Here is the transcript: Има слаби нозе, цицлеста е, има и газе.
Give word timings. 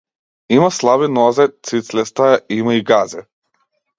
Има 0.53 0.69
слаби 0.77 1.09
нозе, 1.17 1.45
цицлеста 1.69 2.31
е, 2.39 2.41
има 2.61 2.75
и 2.79 2.83
газе. 2.93 3.25